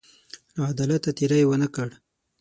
[0.55, 1.89] له عدالته تېری ونه کړ.